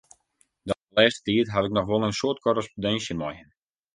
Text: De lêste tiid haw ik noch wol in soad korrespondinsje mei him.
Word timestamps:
De 0.69 0.75
lêste 0.97 1.21
tiid 1.25 1.47
haw 1.53 1.63
ik 1.67 1.73
noch 1.75 1.89
wol 1.91 2.05
in 2.07 2.17
soad 2.19 2.37
korrespondinsje 2.45 3.13
mei 3.21 3.35
him. 3.39 3.49